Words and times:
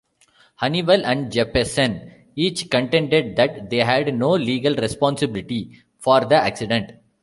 Honeywell 0.55 1.05
and 1.05 1.31
Jeppesen 1.31 2.11
each 2.35 2.71
contended 2.71 3.35
that 3.35 3.69
they 3.69 3.77
had 3.81 4.11
no 4.15 4.31
legal 4.31 4.73
responsibility 4.73 5.83
for 5.99 6.21
the 6.25 6.37
accident. 6.37 6.93